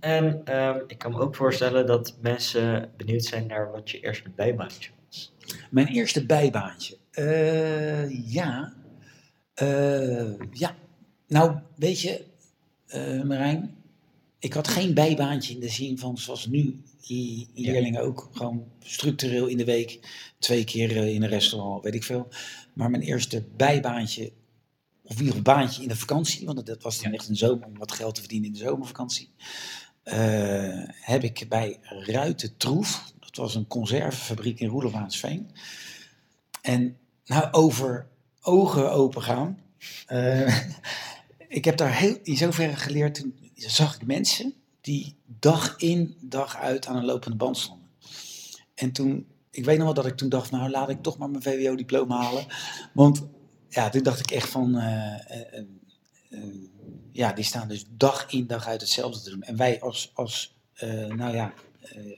[0.00, 4.30] En ehm, ik kan me ook voorstellen dat mensen benieuwd zijn naar wat je eerste
[4.36, 5.32] bijbaantje was.
[5.70, 6.96] Mijn eerste bijbaantje.
[7.10, 8.74] Eh, ja.
[9.54, 10.76] Eh, ja.
[11.26, 12.24] Nou, weet je,
[12.86, 13.74] eh, Marijn,
[14.38, 19.46] ik had geen bijbaantje in de zin van zoals nu die leerlingen ook gewoon structureel
[19.46, 20.00] in de week
[20.38, 22.28] twee keer in een restaurant, weet ik veel.
[22.72, 24.32] Maar mijn eerste bijbaantje,
[25.04, 27.78] of ieder geval baantje in de vakantie, want dat was dan echt een zomer om
[27.78, 29.30] wat geld te verdienen in de zomervakantie,
[30.02, 35.50] eh, heb ik bij Ruiten Troef, dat was een conservefabriek in Roelofaansveen.
[36.62, 38.06] En nou, over
[38.40, 39.58] ogen open gaan.
[40.06, 40.58] eh,
[41.48, 46.56] ik heb daar heel, in zoverre geleerd, toen zag ik mensen die dag in, dag
[46.56, 47.88] uit aan een lopende band stonden.
[48.74, 51.30] En toen, ik weet nog wel dat ik toen dacht, nou laat ik toch maar
[51.30, 52.46] mijn VWO-diploma halen.
[52.92, 53.26] Want
[53.74, 55.58] ja, toen dacht ik echt van, eh, eh,
[56.30, 56.40] eh,
[57.12, 59.42] ja, die staan dus dag in, dag uit hetzelfde te doen.
[59.42, 60.56] En wij als, als
[61.08, 61.52] nou ja,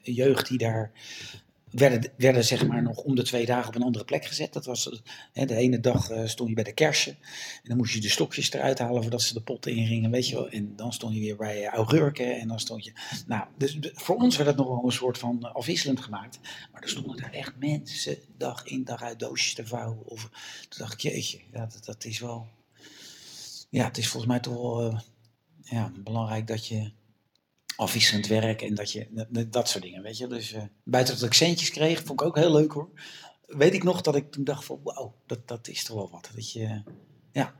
[0.03, 0.91] jeugd die daar
[1.71, 4.53] werden, werden zeg maar nog om de twee dagen op een andere plek gezet.
[4.53, 5.03] Dat was,
[5.33, 7.13] hè, de ene dag eh, stond je bij de kersen
[7.63, 10.35] en dan moest je de stokjes eruit halen voordat ze de potten ingingen, weet je
[10.35, 10.49] wel.
[10.49, 12.93] En dan stond je weer bij eh, augurken en dan stond je...
[13.27, 16.39] Nou, dus voor ons werd het nog wel een soort van eh, afwisselend gemaakt.
[16.73, 20.07] Maar er stonden daar echt mensen dag in dag uit doosjes te vouwen.
[20.07, 20.23] Of,
[20.69, 22.47] toen dacht ik, jeetje, ja, dat, dat is wel...
[23.71, 25.03] Ja, het is volgens mij toch wel
[25.63, 26.91] ja, belangrijk dat je
[27.77, 30.27] afwisselend werk en dat je dat, soort dingen, weet je.
[30.27, 32.91] Dus eh, buiten dat ik centjes kreeg, vond ik ook heel leuk hoor.
[33.47, 36.31] Weet ik nog dat ik toen dacht van, wauw, dat, dat is toch wel wat.
[36.35, 36.83] Dat je,
[37.33, 37.55] ja,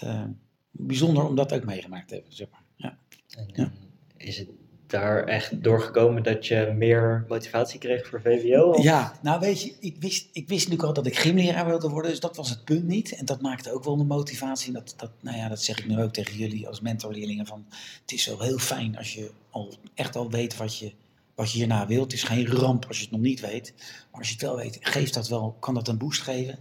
[0.00, 0.24] eh,
[0.70, 2.62] bijzonder om dat ook meegemaakt te hebben, zeg maar.
[2.76, 2.98] Ja.
[3.36, 3.72] En Ja.
[4.16, 4.48] is het
[4.88, 8.82] daar echt doorgekomen dat je meer motivatie kreeg voor VWO?
[8.82, 12.10] Ja, nou weet je, ik wist, ik wist natuurlijk al dat ik gymleraar wilde worden,
[12.10, 13.12] dus dat was het punt niet.
[13.12, 14.72] En dat maakte ook wel een motivatie.
[14.72, 17.46] Dat, dat, nou ja, dat zeg ik nu ook tegen jullie als mentorleerlingen.
[17.46, 17.66] Van,
[18.00, 20.92] het is wel heel fijn als je al echt al weet wat je,
[21.34, 22.04] wat je hierna wilt.
[22.04, 23.74] Het is geen ramp als je het nog niet weet.
[24.10, 26.58] Maar als je het wel weet, geeft dat wel, kan dat een boost geven.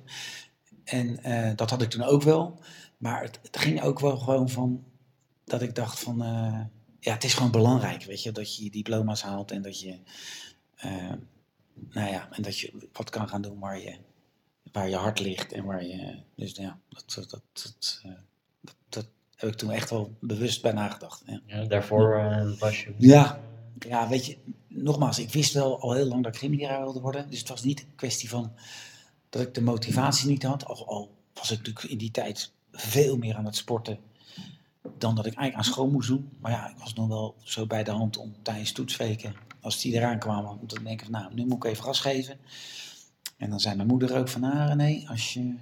[0.84, 2.60] En eh, dat had ik toen ook wel.
[2.98, 4.84] Maar het, het ging ook wel gewoon van
[5.46, 6.62] dat ik dacht van, eh,
[7.08, 10.00] ja, het is gewoon belangrijk, weet je, dat je je diploma's haalt en dat je,
[10.76, 11.13] eh,
[11.89, 13.96] nou ja, en dat je wat kan gaan doen waar je,
[14.72, 18.12] waar je hart ligt en waar je, dus ja, dat, dat, dat, eh,
[18.62, 21.24] dat, dat heb ik toen echt wel bewust bij nagedacht.
[21.26, 21.41] Ja.
[21.46, 22.93] Ja, daarvoor eh, was je...
[22.98, 23.39] Ja.
[23.80, 27.30] Ja, weet je, nogmaals, ik wist wel al heel lang dat ik gymleraar wilde worden.
[27.30, 28.52] Dus het was niet een kwestie van
[29.30, 30.65] dat ik de motivatie niet had.
[30.65, 34.00] Al, al was ik natuurlijk in die tijd veel meer aan het sporten
[34.97, 36.30] dan dat ik eigenlijk aan school moest doen.
[36.39, 39.93] Maar ja, ik was nog wel zo bij de hand om tijdens toetsweken, als die
[39.93, 42.38] eraan kwamen, om te denken van nou, nu moet ik even gas geven.
[43.38, 45.56] En dan zei mijn moeder ook van, ah nee, als je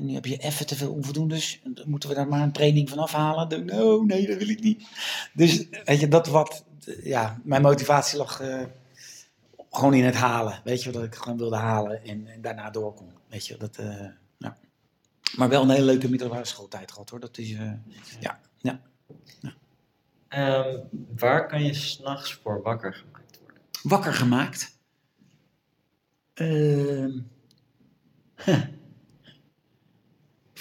[0.00, 1.60] nu heb je even te veel onvoldoendes.
[1.64, 3.48] Dan moeten we daar maar een training van afhalen.
[3.48, 4.88] Dan, oh nee, dat wil ik niet.
[5.34, 6.64] Dus weet je, dat wat,
[7.02, 8.62] ja, mijn motivatie lag eh,
[9.70, 10.60] gewoon in het halen.
[10.64, 13.08] Weet je, dat ik gewoon wilde halen en, en daarna doorkom.
[13.28, 14.06] Weet je, dat, eh.
[15.36, 17.20] Maar wel een hele leuke middelbare schooltijd gehad hoor.
[17.20, 17.72] Dat is, eh,
[18.20, 18.80] ja, ja.
[20.28, 20.78] Ehm,
[21.16, 23.60] waar kan je s'nachts voor wakker gemaakt worden?
[23.82, 24.78] Wakker gemaakt.
[26.34, 27.18] Ehm,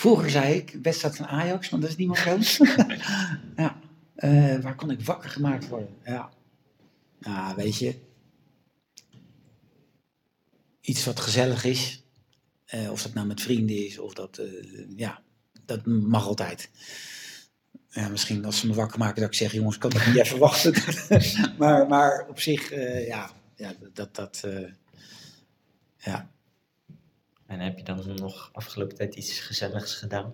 [0.02, 2.66] Vroeger zei ik, wedstrijd van Ajax, maar dat is niet meer zo.
[3.56, 3.80] ja.
[4.16, 5.98] Eh, waar kon ik wakker gemaakt worden?
[6.04, 6.30] Ja.
[7.20, 8.00] Nou, weet je.
[10.82, 12.01] Iets wat gezellig is.
[12.72, 14.48] Eh, of dat nou met vrienden is, of dat, eh,
[14.96, 15.22] ja,
[15.66, 16.70] dat mag altijd.
[17.90, 20.40] Ja, misschien als ze me wakker maken dat ik zeg, jongens, kan dat niet even
[20.50, 20.74] wachten.
[21.60, 22.70] maar, maar op zich,
[23.08, 24.48] ja, ja, dat, dat,
[25.98, 26.32] ja.
[27.48, 30.34] En heb je dan nog afgelopen tijd iets gezelligs gedaan?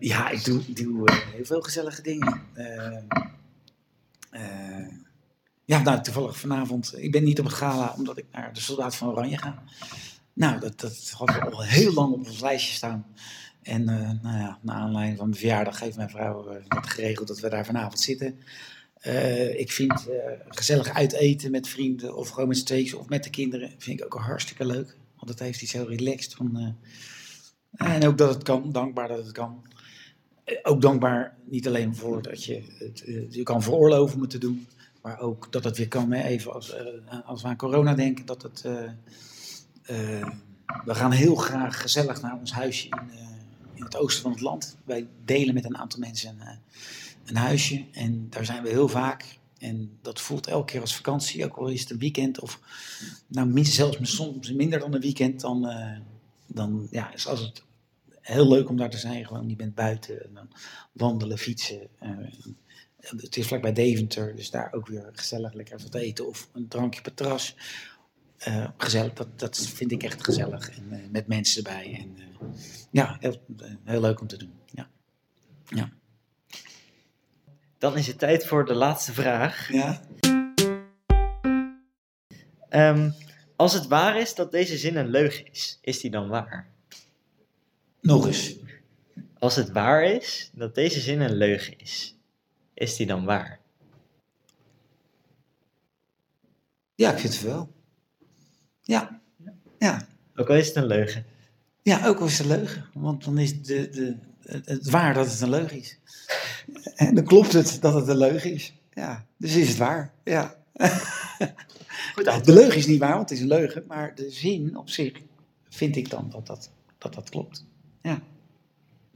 [0.00, 2.42] Ja, ik doe, doe heel veel gezellige dingen.
[5.64, 6.92] ja, nou, toevallig vanavond.
[6.96, 9.62] Ik ben niet op het gala omdat ik naar de Soldaat van Oranje ga.
[10.40, 13.06] Nou, dat, dat had al heel lang op ons lijstje staan.
[13.62, 17.40] En uh, nou ja, naar aanleiding van mijn verjaardag heeft mijn vrouw uh, geregeld dat
[17.40, 18.40] we daar vanavond zitten.
[19.06, 20.06] Uh, ik vind
[20.48, 24.64] gezellig uiteten met vrienden of gewoon met of met de kinderen vind ik ook hartstikke
[24.64, 24.96] leuk.
[25.16, 26.34] Want het heeft iets heel relaxed.
[26.34, 26.76] Van,
[27.76, 29.62] en ook dat het kan, dankbaar dat het kan.
[30.62, 34.66] Ook dankbaar niet alleen voor dat je het je kan veroorloven om het te doen.
[35.02, 36.12] Maar ook dat het weer kan.
[36.12, 36.22] Hè?
[36.22, 36.74] Even als,
[37.24, 38.64] als we aan corona denken, dat het
[39.90, 40.28] uh,
[40.84, 43.20] we gaan heel graag gezellig naar ons huisje in, uh,
[43.74, 44.76] in, het oosten van het land.
[44.84, 46.52] Wij delen met een aantal mensen een, uh,
[47.24, 49.38] een, huisje en daar zijn we heel vaak.
[49.58, 52.60] En dat voelt elke keer als vakantie, ook al is het een weekend of
[53.26, 55.40] nou, zelfs soms minder dan een weekend.
[55.40, 55.72] Dan,
[56.46, 57.62] dan ja, is als het
[58.20, 59.26] heel leuk om daar te zijn.
[59.26, 60.48] Gewoon, je bent buiten, dan
[60.92, 61.88] wandelen, fietsen.
[62.98, 67.14] het is vlakbij Deventer, dus daar ook weer gezellig lekker wat eten of een drankje
[67.14, 67.54] terras
[68.48, 70.70] uh, gezellig, dat, dat vind ik echt gezellig.
[70.70, 71.96] En uh, met mensen erbij.
[71.98, 72.48] En uh,
[72.90, 73.44] ja, heel,
[73.84, 74.52] heel, leuk om te doen.
[74.66, 74.90] Ja.
[75.64, 75.90] ja.
[77.78, 79.72] Dan is het tijd voor de laatste vraag.
[79.72, 80.00] Ja.
[82.70, 83.14] Um,
[83.56, 86.68] als het waar is dat deze zin een leugen is, is die dan waar?
[88.00, 88.56] Nog eens.
[89.38, 92.16] Als het waar is dat deze zin een leugen is,
[92.74, 93.60] is die dan waar?
[96.94, 97.72] Ja, ik vind het wel.
[98.90, 99.20] Ja.
[99.78, 100.06] ja.
[100.36, 101.24] Ook al is het een leugen.
[101.82, 102.86] Ja, ook al is het een leugen.
[102.92, 104.16] Want dan is de, de,
[104.64, 105.98] het waar dat het een leugen is.
[106.94, 108.74] En dan klopt het dat het een leugen is.
[108.92, 110.12] Ja, dus is het waar.
[110.24, 110.54] Ja.
[112.14, 113.84] Goed, de leugen is niet waar, want het is een leugen.
[113.86, 115.12] Maar de zin op zich
[115.68, 117.64] vind ik dan dat dat, dat, dat klopt.
[118.02, 118.22] Ja.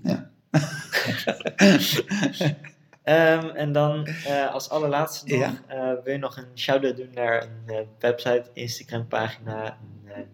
[0.02, 0.30] Ja.
[3.06, 5.94] Um, en dan uh, als allerlaatste nog, ja.
[5.94, 10.26] uh, wil je nog een shout-out doen naar een uh, website, Instagram pagina, een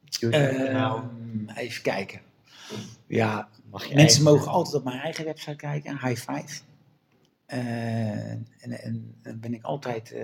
[0.00, 0.96] YouTube kanaal?
[0.98, 2.20] Um, even kijken.
[3.06, 6.60] Ja, Mag mensen mogen altijd op mijn eigen website kijken, High Five.
[7.46, 10.14] En, en, en, ben ik altijd,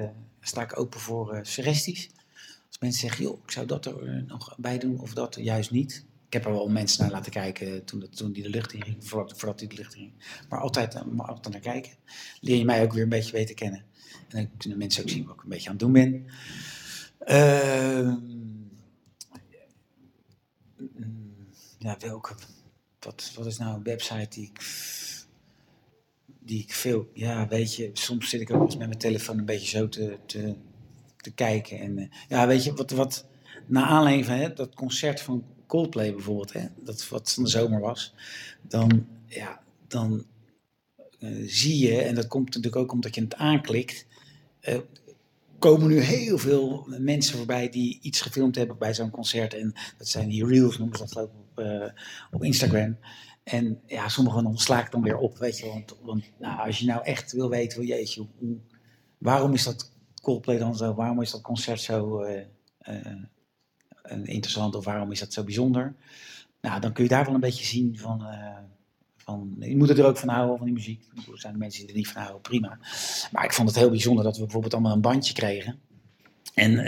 [0.41, 2.11] sta ik open voor suggesties.
[2.67, 6.05] Als mensen zeggen, joh, ik zou dat er nog bij doen of dat juist niet
[6.31, 8.83] ik heb er wel mensen naar laten kijken toen, dat, toen die de lucht in
[8.83, 10.45] ging, voordat, voordat die de lucht in ging.
[10.49, 11.93] Maar altijd, eh, maar altijd naar kijken.
[12.41, 13.85] Leer je mij ook weer een beetje beter kennen.
[14.29, 16.27] En dan kunnen mensen ook zien wat ik een beetje aan het doen ben.
[17.29, 18.15] Uh,
[21.79, 22.35] ja, welke?
[23.01, 24.61] Wat, wat is nou een website die ik,
[26.39, 27.11] die ik veel...
[27.15, 30.19] Ja, weet je, soms zit ik ook eens met mijn telefoon een beetje zo te,
[30.27, 30.55] te,
[31.17, 31.79] te kijken.
[31.79, 32.91] En uh, ja, weet je, wat...
[32.91, 33.29] wat
[33.67, 37.81] na aanleiding van hè, dat concert van Coldplay bijvoorbeeld, hè, dat wat van de zomer
[37.81, 38.15] was,
[38.63, 40.27] dan, ja, dan
[41.19, 44.07] uh, zie je, en dat komt natuurlijk ook omdat je het aanklikt,
[44.61, 44.79] uh,
[45.59, 49.55] komen nu heel veel mensen voorbij die iets gefilmd hebben bij zo'n concert.
[49.55, 51.85] En dat zijn die reels, noemen ze dat geloof op, uh,
[52.31, 52.99] op Instagram.
[53.43, 55.85] En ja, sommigen dan sla ik dan weer op, weet je.
[56.03, 58.27] Want, nou, als je nou echt wil weten, wel, jeetje,
[59.19, 60.95] waarom is dat Coldplay dan zo?
[60.95, 62.25] Waarom is dat concert zo
[64.11, 65.95] interessant of waarom is dat zo bijzonder?
[66.61, 68.57] Nou, dan kun je daar wel een beetje zien van, uh,
[69.17, 71.05] van je moet er ook van houden, van die muziek.
[71.33, 72.79] Er zijn mensen die er niet van houden, prima.
[73.33, 75.81] Maar ik vond het heel bijzonder dat we bijvoorbeeld allemaal een bandje kregen.
[76.55, 76.79] En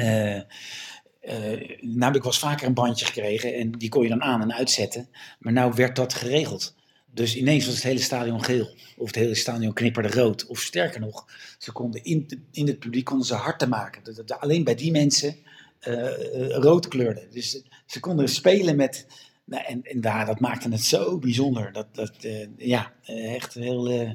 [2.00, 4.54] heb ik wel eens vaker een bandje gekregen en die kon je dan aan en
[4.54, 5.08] uitzetten.
[5.38, 6.74] Maar nou werd dat geregeld.
[7.14, 8.76] Dus ineens was het hele stadion geel.
[8.96, 10.46] Of het hele stadion knipperde rood.
[10.46, 11.26] Of sterker nog,
[11.58, 14.02] ze konden in, in het publiek konden ze harten maken.
[14.38, 15.37] Alleen bij die mensen
[16.49, 17.27] rood kleurde.
[17.31, 19.07] Dus ze konden spelen met,
[19.45, 21.73] Nou, en, en daar, dat maakte het zo bijzonder.
[21.73, 24.11] Dat, dat, eh, ja, eh, echt een heel, eh,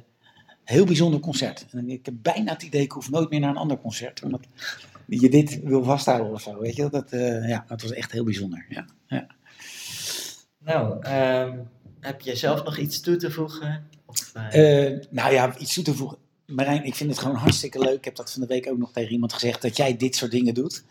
[0.64, 1.66] heel bijzonder concert.
[1.72, 4.24] En ik heb bijna het idee, ik hoef nooit meer naar een ander concert.
[4.24, 4.48] Omdat
[5.08, 6.90] je dit wil vasthouden of zo, weet je.
[6.90, 8.86] Dat, eh, ja, dat was echt heel bijzonder, ja.
[9.08, 9.28] ja.
[10.60, 11.58] Nou, ehm,
[12.00, 13.88] heb je zelf nog iets toe te voegen?
[14.06, 16.18] Of, eh, Eh, nou ja, iets toe te voegen.
[16.46, 17.98] Marijn, ik vind het gewoon hartstikke leuk.
[17.98, 20.32] Ik heb dat van de week ook nog tegen iemand gezegd, dat jij dit soort
[20.32, 20.84] dingen doet.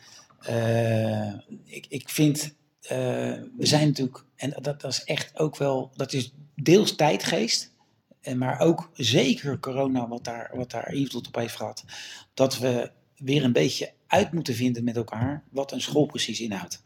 [0.47, 1.33] Eh,
[1.65, 2.99] ik, ik vind, eh,
[3.57, 7.75] we zijn natuurlijk, en dat, dat is echt ook wel, dat is deels tijdgeest.
[8.21, 11.85] En maar ook zeker corona, wat daar, wat daar invloed op heeft gehad.
[12.35, 16.83] Dat we weer een beetje uit moeten vinden met elkaar wat een school precies inhoudt.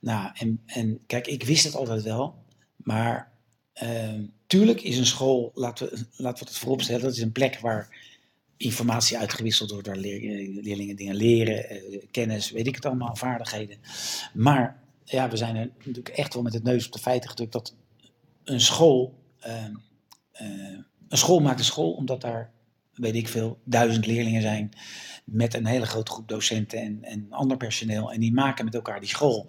[0.00, 2.34] Nou, en, en kijk, ik wist het altijd wel,
[2.76, 3.36] maar
[3.76, 7.60] Ehm, tuurlijk is een school, laten we, laten we het vooropstellen, dat is een plek
[7.60, 7.88] waar
[8.56, 13.78] informatie uitgewisseld wordt, waar leer- leerlingen dingen leren, eh, kennis, weet ik het allemaal, vaardigheden.
[14.34, 17.52] Maar ja, we zijn er natuurlijk echt wel met het neus op de feiten gedrukt
[17.52, 17.74] dat
[18.44, 19.74] een school, ehm,
[20.32, 20.48] eh,
[21.08, 22.52] een school maakt een school omdat daar,
[22.92, 24.70] weet ik veel, duizend leerlingen zijn
[25.24, 28.12] met een hele grote groep docenten en, en ander personeel.
[28.12, 29.46] En die maken met elkaar die school.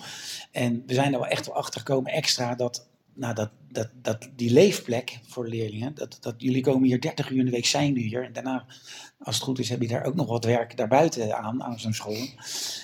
[0.51, 2.87] En we zijn er wel echt wel achter gekomen extra dat
[3.17, 7.39] nou, dat, dat, dat die leefplek voor leerlingen, dat, dat jullie komen hier 30 uur
[7.39, 8.23] in de week zijn nu hier.
[8.23, 8.65] En daarna,
[9.19, 11.93] als het goed is, heb je daar ook nog wat werk daarbuiten aan, aan zo'n
[11.93, 12.27] school.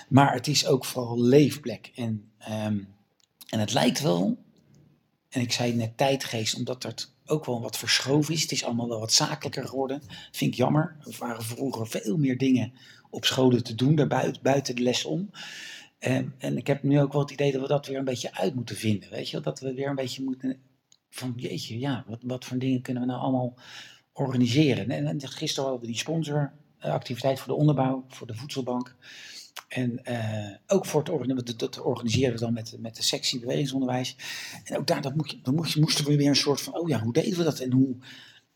[0.10, 1.92] Maar het is ook vooral leefplek.
[1.96, 2.80] En, ehm,
[3.50, 4.38] en het lijkt wel,
[5.30, 8.42] en ik zei net tijdgeest, omdat het ook wel wat verschoven is.
[8.42, 10.02] Het is allemaal wel wat zakelijker geworden.
[10.32, 10.96] Vind ik jammer.
[11.06, 12.74] Er waren vroeger veel meer dingen
[13.10, 15.30] op scholen te doen, daarbuiten, buiten de les om.
[16.04, 18.34] En, en ik heb nu ook wel het idee dat we dat weer een beetje
[18.34, 19.10] uit moeten vinden.
[19.10, 20.58] Weet je, dat we weer een beetje moeten.
[21.10, 23.54] Van jeetje, ja, wat, wat voor dingen kunnen we nou allemaal
[24.14, 24.90] organiseren?
[24.90, 28.96] En, en gisteren hadden we die sponsoractiviteit voor de onderbouw, voor de voedselbank.
[29.68, 34.16] En eh, ook voor het organiseren, dat, organiseren we dan met, met de sectie bewegingsonderwijs.
[34.64, 37.14] En ook daar dat moet je, moesten we weer een soort van, oh ja, hoe
[37.14, 37.96] deden we dat en hoe.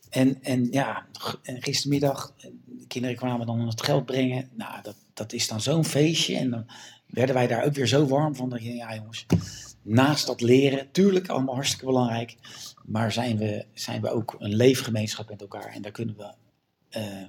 [0.09, 1.05] En, en ja,
[1.43, 4.49] gistermiddag, eh, de kinderen kwamen dan het geld brengen.
[4.53, 6.35] Nou, dat, dat is dan zo'n feestje.
[6.35, 6.65] En dan
[7.07, 8.49] werden wij daar ook weer zo warm van.
[8.49, 9.25] Dat je, ja jongens,
[9.81, 12.35] naast dat leren, tuurlijk allemaal hartstikke belangrijk.
[12.85, 15.73] Maar zijn we, zijn we ook een leefgemeenschap met elkaar.
[15.73, 16.33] En daar kunnen we
[16.89, 17.21] eh,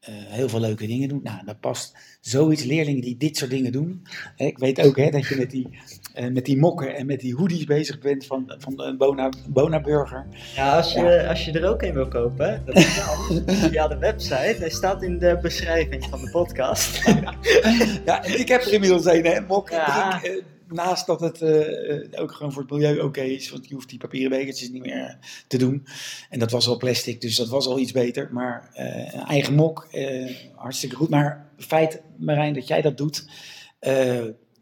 [0.00, 1.20] eh, heel veel leuke dingen doen.
[1.22, 4.06] Nou, daar past zoiets leerlingen die dit soort dingen doen.
[4.36, 5.68] Ik weet ook hè, dat je met die,
[6.14, 9.80] eh, met die mokken en met die hoodies bezig bent van, van de Bona, Bona
[9.80, 10.26] Burger.
[10.54, 14.56] Ja, als je, als je er ook een wil kopen, dat kan via de website.
[14.58, 17.00] Hij staat in de beschrijving van de podcast.
[18.04, 19.70] Ja, en ik heb er inmiddels een, hè, mok.
[19.70, 20.16] Ja.
[20.16, 23.74] Ik, eh, naast dat het eh, ook gewoon voor het milieu oké is, want je
[23.74, 25.86] hoeft die papieren bekertjes niet meer te doen.
[26.30, 28.28] En dat was al plastic, dus dat was al iets beter.
[28.32, 29.88] Maar een eigen mok,
[30.54, 31.08] hartstikke goed.
[31.08, 33.26] Maar feit, Marijn, dat jij dat doet,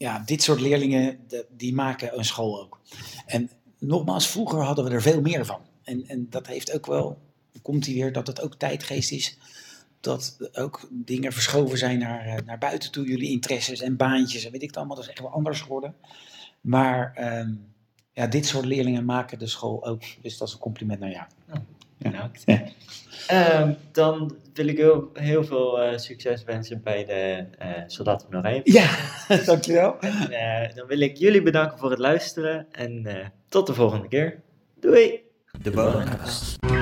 [0.01, 2.81] ja, dit soort leerlingen, de- die maken een school ook.
[3.27, 5.61] En nogmaals, vroeger hadden we er veel meer van.
[5.83, 7.19] En, en dat heeft ook wel,
[7.63, 9.39] komt hij weer, dat het ook tijdgeest is
[10.01, 13.07] dat ook dingen verschoven zijn naar, eh, naar buiten toe.
[13.07, 14.97] Jullie interesses en baantjes en weet ik het allemaal.
[14.97, 15.95] Dat is echt wel anders geworden.
[16.61, 17.53] Maar ehm,
[18.13, 20.03] ja, dit soort leerlingen maken de school ook.
[20.23, 21.27] Dus dat is een compliment naar jou.
[21.47, 21.69] Bedankt.
[22.01, 22.31] Ja.
[23.27, 28.39] Ehm, dan wil ik heel, heel veel eh, succes wensen bij de eh Soldaten van
[28.39, 28.61] Oranje.
[28.65, 28.89] Ja,
[29.45, 29.97] dankjewel.
[30.01, 34.09] En, eh, dan wil ik jullie bedanken voor het luisteren en eh, tot de volgende
[34.09, 34.41] keer.
[34.81, 35.23] Doei!
[35.63, 35.71] De.
[35.71, 36.80] We